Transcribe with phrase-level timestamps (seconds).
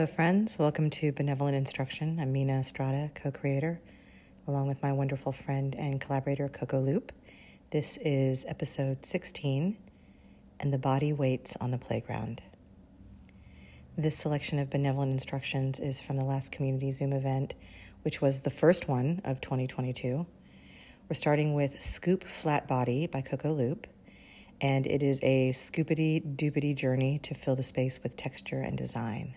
[0.00, 0.58] Hello, friends.
[0.58, 2.18] Welcome to Benevolent Instruction.
[2.18, 3.82] I'm Mina Estrada, co creator,
[4.48, 7.12] along with my wonderful friend and collaborator, Coco Loop.
[7.68, 9.76] This is episode 16
[10.58, 12.40] And the Body Waits on the Playground.
[13.94, 17.52] This selection of benevolent instructions is from the last community Zoom event,
[18.00, 20.24] which was the first one of 2022.
[21.10, 23.86] We're starting with Scoop Flat Body by Coco Loop,
[24.62, 29.34] and it is a scoopity doopity journey to fill the space with texture and design.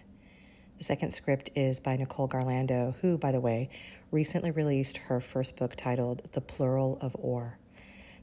[0.83, 3.69] The second script is by Nicole Garlando, who, by the way,
[4.11, 7.57] recently released her first book titled The Plural of Ore.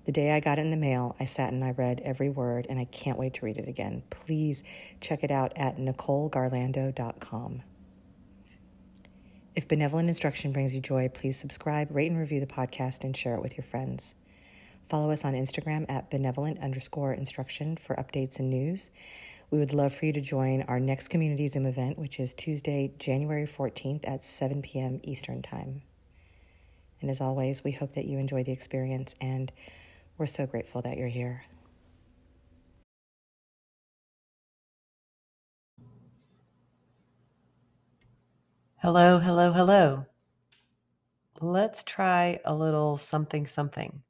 [0.05, 2.67] The day I got it in the mail, I sat and I read every word,
[2.69, 4.03] and I can't wait to read it again.
[4.11, 4.63] Please
[5.01, 7.63] check it out at NicoleGarlando.com.
[9.57, 13.37] If benevolent instruction brings you joy, please subscribe, rate, and review the podcast, and share
[13.37, 14.15] it with your friends.
[14.91, 18.91] Follow us on Instagram at benevolent underscore instruction for updates and news.
[19.51, 22.93] We would love for you to join our next community Zoom event, which is Tuesday,
[23.01, 25.01] January 14th at 7 p.m.
[25.03, 25.83] Eastern Time.
[27.01, 29.51] And as always, we hope that you enjoy the experience, and
[30.17, 31.47] we're so grateful that you're here.
[38.77, 40.07] Hello, hello, hello.
[41.41, 44.03] Let's try a little something something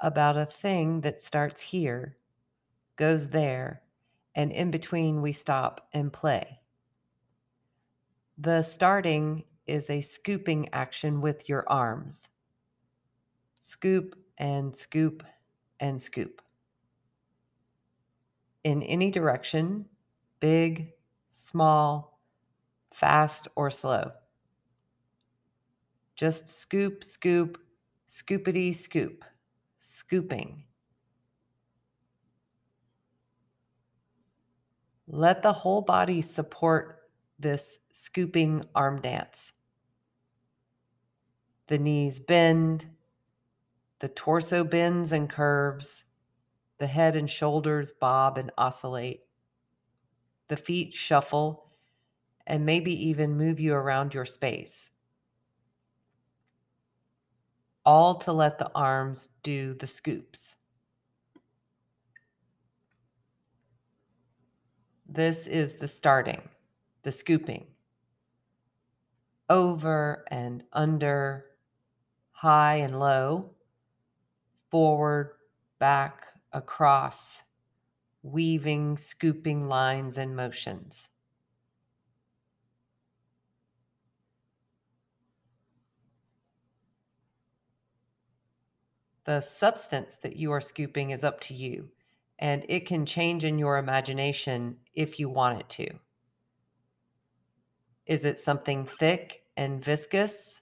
[0.00, 2.16] about a thing that starts here,
[2.96, 3.82] goes there,
[4.36, 6.60] and in between we stop and play.
[8.38, 12.28] The starting is a scooping action with your arms.
[13.62, 15.24] Scoop and scoop
[15.80, 16.42] and scoop.
[18.62, 19.86] In any direction,
[20.38, 20.92] big,
[21.30, 22.20] small,
[22.92, 24.12] fast, or slow.
[26.14, 27.58] Just scoop, scoop,
[28.08, 29.24] scoopity scoop,
[29.78, 30.64] scooping.
[35.08, 37.02] Let the whole body support
[37.38, 39.52] this scooping arm dance.
[41.68, 42.86] The knees bend,
[44.00, 46.04] the torso bends and curves,
[46.78, 49.22] the head and shoulders bob and oscillate.
[50.48, 51.70] The feet shuffle
[52.46, 54.90] and maybe even move you around your space.
[57.84, 60.55] All to let the arms do the scoops.
[65.08, 66.48] This is the starting,
[67.02, 67.66] the scooping.
[69.48, 71.46] Over and under,
[72.32, 73.50] high and low,
[74.68, 75.36] forward,
[75.78, 77.42] back, across,
[78.22, 81.08] weaving, scooping lines and motions.
[89.24, 91.90] The substance that you are scooping is up to you
[92.38, 95.88] and it can change in your imagination if you want it to.
[98.06, 100.60] Is it something thick and viscous?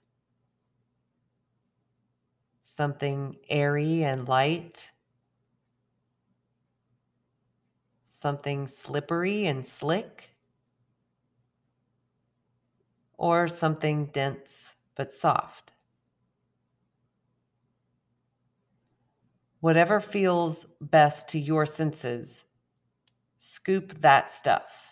[2.59, 4.89] Something airy and light?
[8.07, 10.31] Something slippery and slick?
[13.17, 15.74] Or something dense but soft?
[19.65, 22.45] Whatever feels best to your senses,
[23.37, 24.91] scoop that stuff.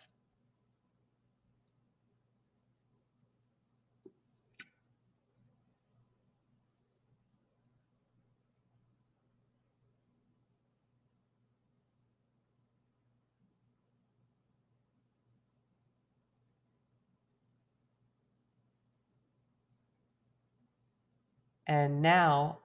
[21.67, 22.59] And now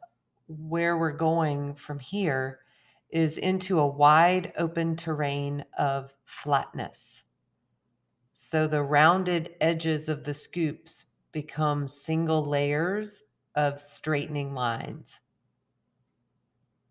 [0.48, 2.60] where we're going from here
[3.10, 7.22] is into a wide open terrain of flatness.
[8.32, 13.22] So the rounded edges of the scoops become single layers
[13.54, 15.18] of straightening lines.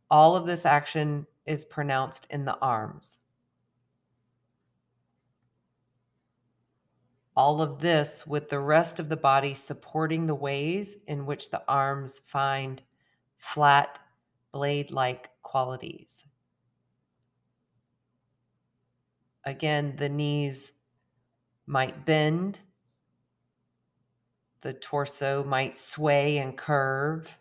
[0.09, 3.19] All of this action is pronounced in the arms.
[7.35, 11.61] All of this with the rest of the body supporting the ways in which the
[11.67, 12.81] arms find
[13.37, 13.99] flat,
[14.51, 16.25] blade like qualities.
[19.45, 20.73] Again, the knees
[21.65, 22.59] might bend,
[24.61, 27.37] the torso might sway and curve,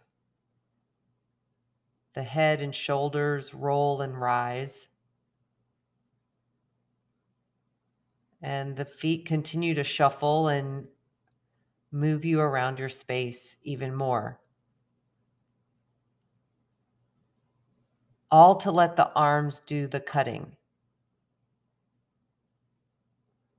[2.14, 4.88] the head and shoulders roll and rise.
[8.40, 10.87] And the feet continue to shuffle and
[11.90, 14.40] move you around your space even more.
[18.37, 20.55] All to let the arms do the cutting.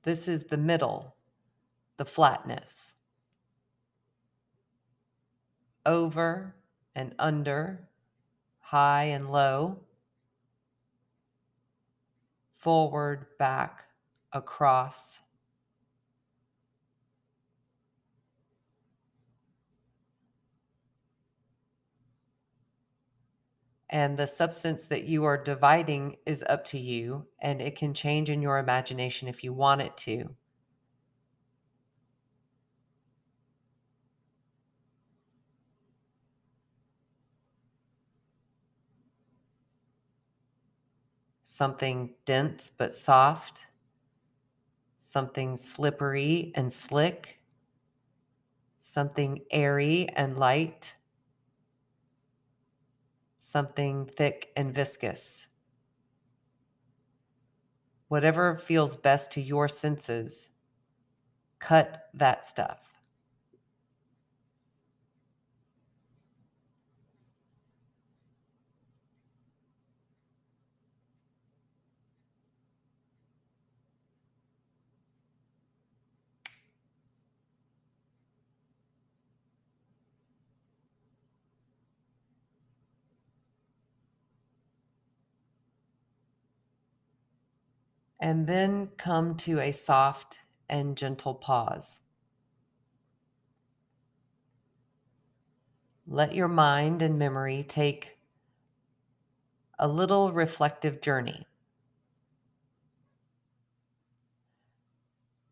[0.04, 1.16] This is the middle,
[1.98, 2.94] the flatness.
[5.84, 6.54] Over
[6.94, 7.88] and under,
[8.60, 9.80] high and low,
[12.60, 13.86] forward, back,
[14.32, 15.22] across.
[23.90, 28.30] And the substance that you are dividing is up to you, and it can change
[28.30, 30.36] in your imagination if you want it to.
[41.44, 43.66] Something dense but soft,
[44.98, 47.40] something slippery and slick,
[48.78, 50.94] something airy and light
[53.48, 55.48] something thick and viscous.
[58.10, 60.50] Whatever feels best to your senses,
[61.60, 62.87] cut that stuff.
[88.20, 92.00] And then come to a soft and gentle pause.
[96.08, 98.18] Let your mind and memory take
[99.78, 101.46] a little reflective journey.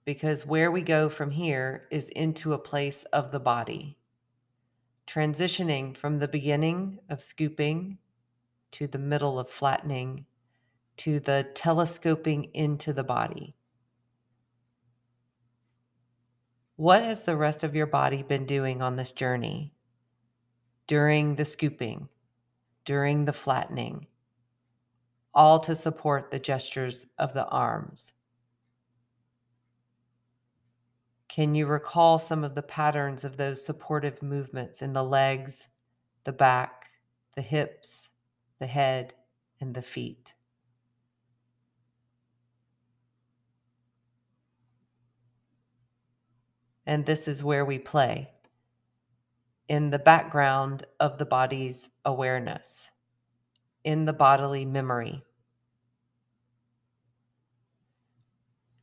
[0.06, 3.98] Because where we go from here is into a place of the body,
[5.08, 7.98] transitioning from the beginning of scooping
[8.72, 10.26] to the middle of flattening
[10.98, 13.56] to the telescoping into the body.
[16.78, 19.74] What has the rest of your body been doing on this journey?
[20.88, 22.10] During the scooping,
[22.84, 24.08] during the flattening,
[25.34, 28.14] all to support the gestures of the arms.
[31.28, 35.68] Can you recall some of the patterns of those supportive movements in the legs,
[36.24, 36.92] the back,
[37.36, 38.10] the hips,
[38.60, 39.14] the head,
[39.60, 40.34] and the feet?
[46.86, 48.30] And this is where we play
[49.68, 52.92] in the background of the body's awareness,
[53.84, 55.24] in the bodily memory.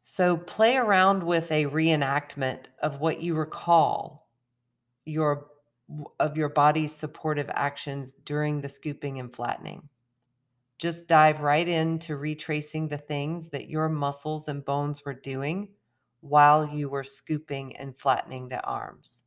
[0.03, 4.29] So play around with a reenactment of what you recall
[5.05, 5.47] your
[6.21, 9.89] of your body's supportive actions during the scooping and flattening.
[10.79, 15.69] Just dive right into retracing the things that your muscles and bones were doing
[16.23, 19.25] while you were scooping and flattening the arms.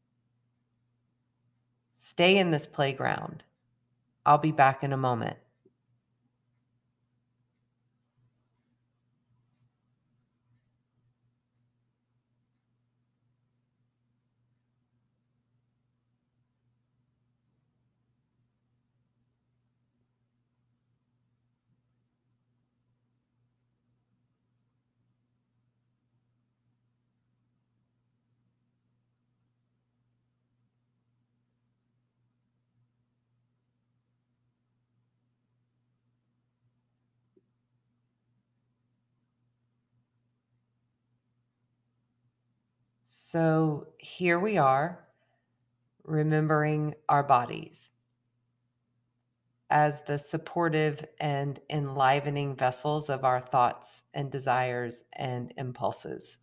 [1.94, 3.44] Stay in this playground.
[4.26, 5.38] I'll be back in a moment.
[43.18, 45.08] So here we are,
[46.04, 47.90] remembering our bodies
[49.70, 56.36] as the supportive and enlivening vessels of our thoughts and desires and impulses.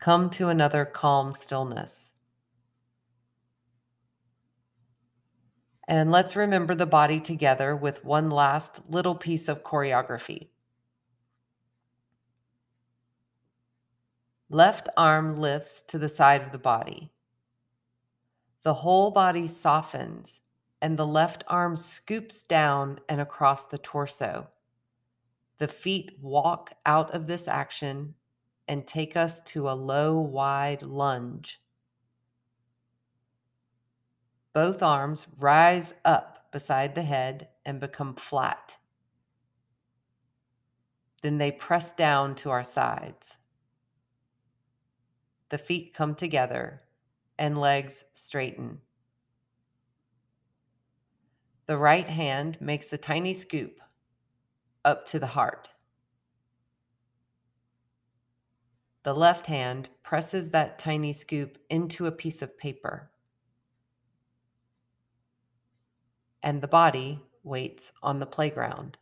[0.00, 2.10] Come to another calm stillness.
[5.86, 10.48] And let's remember the body together with one last little piece of choreography.
[14.54, 17.10] Left arm lifts to the side of the body.
[18.62, 20.42] The whole body softens,
[20.80, 24.46] and the left arm scoops down and across the torso.
[25.58, 28.14] The feet walk out of this action
[28.68, 31.60] and take us to a low, wide lunge.
[34.52, 38.76] Both arms rise up beside the head and become flat.
[41.22, 43.36] Then they press down to our sides
[45.50, 46.80] the feet come together
[47.38, 48.78] and legs straighten.
[51.66, 53.80] The right hand makes a tiny scoop
[54.84, 55.68] up to the heart.
[59.02, 63.10] The left hand presses that tiny scoop into a piece of paper.
[66.42, 68.98] And the body waits on the playground.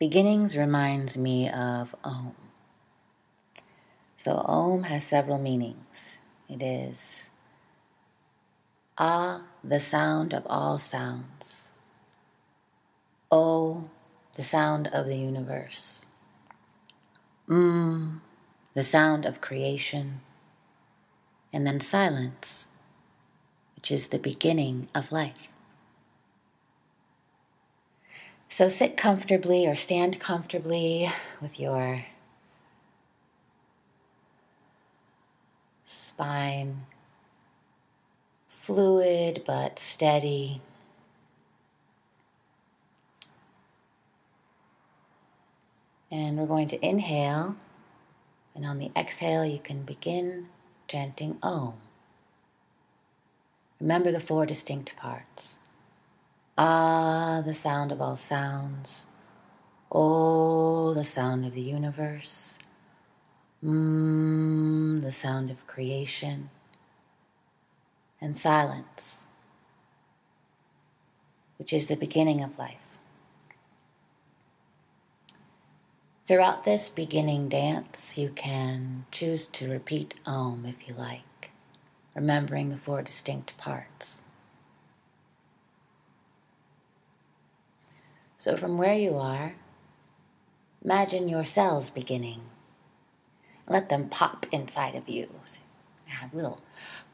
[0.00, 2.34] Beginnings reminds me of Om.
[4.16, 6.20] So, Om has several meanings.
[6.48, 7.28] It is
[8.96, 11.72] Ah, the sound of all sounds.
[13.30, 13.90] O,
[14.36, 16.06] the sound of the universe.
[17.46, 18.20] Mm,
[18.72, 20.22] the sound of creation.
[21.52, 22.68] And then silence,
[23.76, 25.52] which is the beginning of life.
[28.60, 32.04] So sit comfortably or stand comfortably with your
[35.82, 36.82] spine
[38.46, 40.60] fluid but steady.
[46.10, 47.56] And we're going to inhale,
[48.54, 50.48] and on the exhale, you can begin
[50.86, 51.76] chanting Om.
[53.80, 55.59] Remember the four distinct parts.
[56.62, 59.06] Ah, the sound of all sounds.
[59.90, 62.58] Oh, the sound of the universe.
[63.64, 66.50] Mmm, the sound of creation.
[68.20, 69.28] And silence,
[71.58, 72.98] which is the beginning of life.
[76.26, 81.52] Throughout this beginning dance, you can choose to repeat Om if you like,
[82.14, 84.20] remembering the four distinct parts.
[88.40, 89.52] So, from where you are,
[90.82, 92.40] imagine your cells beginning.
[93.68, 95.28] Let them pop inside of you.
[96.06, 96.62] have little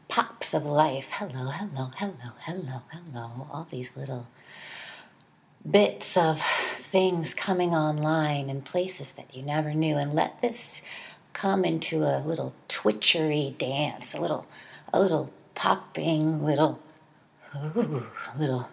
[0.07, 1.09] pops of life.
[1.11, 3.49] Hello, hello, hello, hello, hello.
[3.51, 4.29] All these little
[5.69, 6.41] bits of
[6.79, 9.97] things coming online in places that you never knew.
[9.97, 10.81] And let this
[11.33, 14.47] come into a little twitchery dance, a little,
[14.93, 16.79] a little popping, little,
[17.77, 18.07] ooh,
[18.39, 18.69] little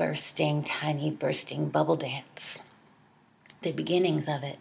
[0.00, 2.62] bursting, tiny bursting bubble dance.
[3.60, 4.56] The beginnings of it.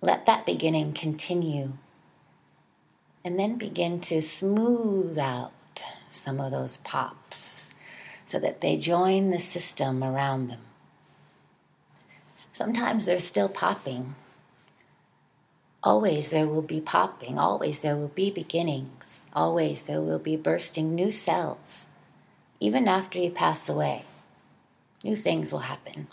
[0.00, 1.74] Let that beginning continue
[3.22, 5.52] and then begin to smooth out
[6.10, 7.74] some of those pops
[8.24, 10.62] so that they join the system around them.
[12.54, 14.14] Sometimes they're still popping,
[15.84, 20.94] Always there will be popping, always there will be beginnings, always there will be bursting
[20.94, 21.90] new cells.
[22.58, 24.06] Even after you pass away,
[25.04, 26.08] new things will happen.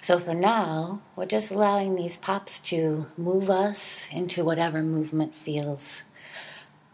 [0.00, 6.04] So for now, we're just allowing these pops to move us into whatever movement feels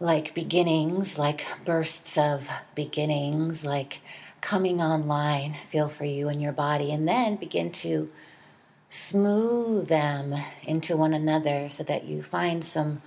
[0.01, 3.99] like beginnings, like bursts of beginnings, like
[4.41, 8.09] coming online feel for you and your body, and then begin to
[8.91, 13.01] smooth them into one another so that you find some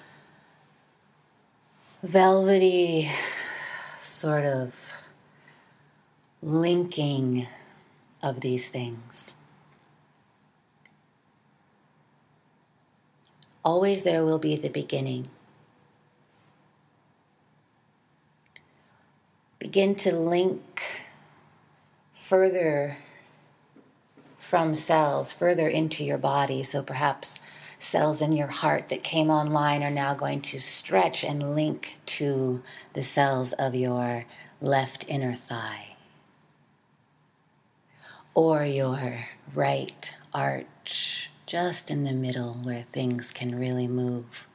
[2.02, 3.10] velvety
[4.00, 4.94] sort of
[6.42, 7.46] linking
[8.22, 9.34] of these things.
[13.62, 15.28] Always there will be the beginning.
[19.58, 20.82] Begin to link
[22.14, 22.96] further
[24.54, 26.62] from cells further into your body.
[26.62, 27.40] So perhaps
[27.80, 32.62] cells in your heart that came online are now going to stretch and link to
[32.92, 34.26] the cells of your
[34.60, 35.96] left inner thigh
[38.32, 44.46] or your right arch, just in the middle where things can really move.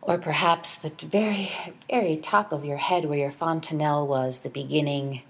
[0.00, 1.50] Or perhaps the very,
[1.90, 5.22] very top of your head where your fontanelle was, the beginning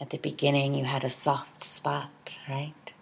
[0.00, 2.94] at the beginning, you had a soft spot, right?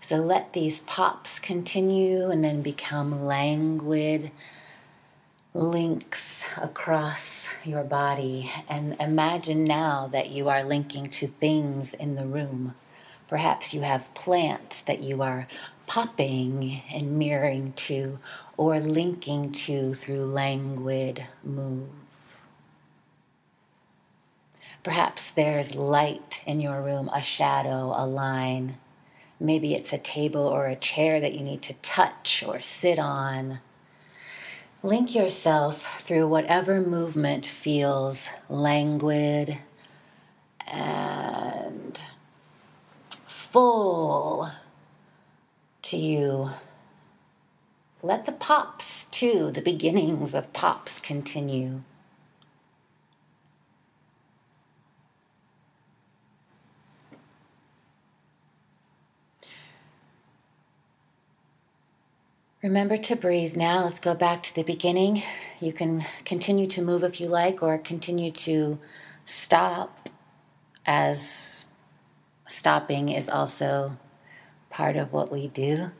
[0.00, 4.30] So let these pops continue and then become languid
[5.54, 8.50] links across your body.
[8.68, 12.74] And imagine now that you are linking to things in the room.
[13.28, 15.46] Perhaps you have plants that you are
[15.86, 18.18] popping and mirroring to
[18.56, 22.01] or linking to through languid move.
[24.82, 28.78] Perhaps there's light in your room, a shadow, a line.
[29.38, 33.60] Maybe it's a table or a chair that you need to touch or sit on.
[34.82, 39.58] Link yourself through whatever movement feels languid
[40.66, 42.02] and
[43.26, 44.50] full
[45.82, 46.50] to you.
[48.02, 51.82] Let the pops, too, the beginnings of pops continue.
[62.62, 63.82] Remember to breathe now.
[63.82, 65.24] Let's go back to the beginning.
[65.58, 68.78] You can continue to move if you like, or continue to
[69.24, 70.08] stop,
[70.86, 71.66] as
[72.46, 73.96] stopping is also
[74.70, 75.90] part of what we do.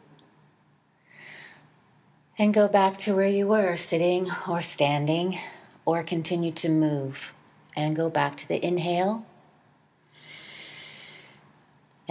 [2.38, 5.40] And go back to where you were, sitting or standing,
[5.84, 7.32] or continue to move.
[7.74, 9.26] And go back to the inhale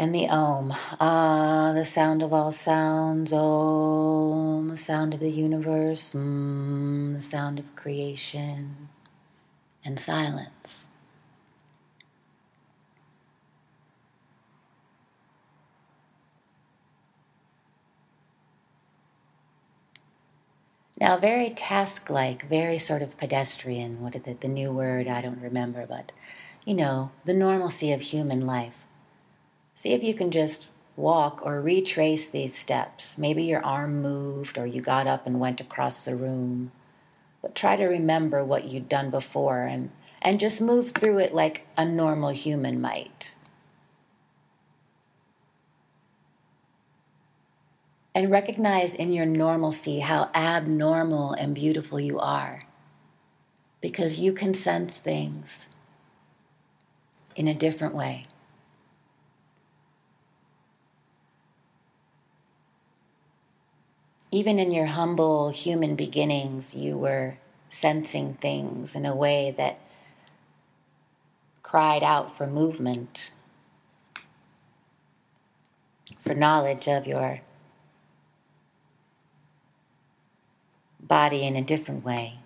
[0.01, 0.73] and the Om.
[0.99, 3.31] Ah, the sound of all sounds.
[3.31, 6.13] Om, the sound of the universe.
[6.13, 8.89] Mm, the sound of creation
[9.85, 10.89] and silence.
[20.99, 24.01] Now, very task like, very sort of pedestrian.
[24.01, 24.41] What is it?
[24.41, 26.11] The new word, I don't remember, but
[26.65, 28.80] you know, the normalcy of human life.
[29.81, 33.17] See if you can just walk or retrace these steps.
[33.17, 36.71] Maybe your arm moved or you got up and went across the room.
[37.41, 39.89] But try to remember what you'd done before and,
[40.21, 43.33] and just move through it like a normal human might.
[48.13, 52.67] And recognize in your normalcy how abnormal and beautiful you are.
[53.81, 55.69] Because you can sense things
[57.35, 58.25] in a different way.
[64.31, 67.37] Even in your humble human beginnings, you were
[67.69, 69.79] sensing things in a way that
[71.61, 73.31] cried out for movement,
[76.19, 77.41] for knowledge of your
[80.99, 82.40] body in a different way.